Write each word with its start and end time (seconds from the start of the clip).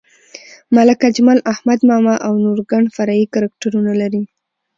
ملک 0.75 0.99
اجمل، 1.09 1.39
احمد 1.53 1.79
ماما 1.89 2.15
او 2.25 2.33
نور 2.45 2.59
ګڼ 2.71 2.83
فرعي 2.95 3.25
کرکټرونه 3.33 3.91
لري. 4.01 4.23